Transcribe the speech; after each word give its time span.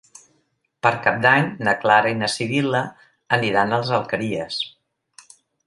Per 0.85 0.91
Cap 1.07 1.19
d'Any 1.25 1.51
na 1.67 1.75
Clara 1.83 2.15
i 2.15 2.17
na 2.23 2.31
Sibil·la 2.37 2.83
aniran 3.39 3.77
a 3.77 3.81
les 3.85 3.95
Alqueries. 4.01 4.59